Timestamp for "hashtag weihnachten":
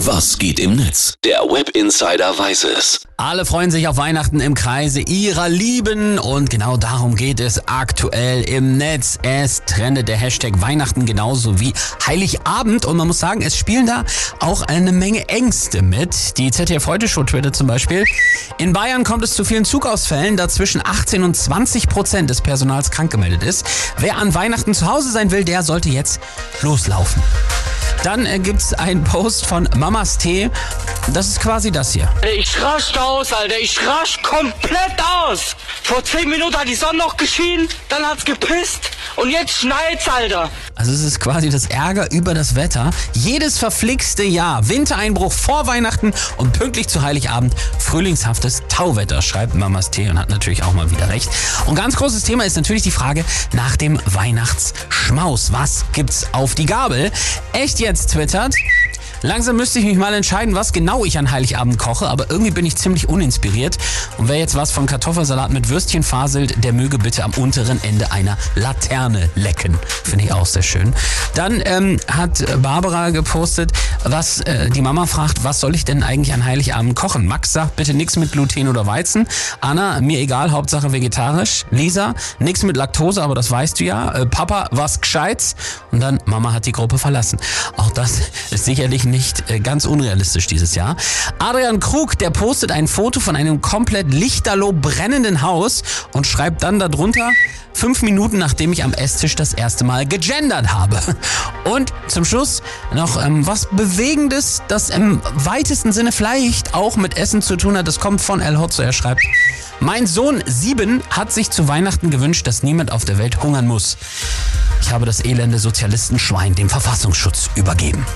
10.18-11.06